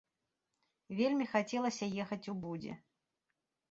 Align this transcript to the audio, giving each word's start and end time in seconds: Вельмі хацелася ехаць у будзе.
Вельмі 1.01 1.29
хацелася 1.35 1.93
ехаць 2.07 2.23
у 2.35 2.39
будзе. 2.47 2.73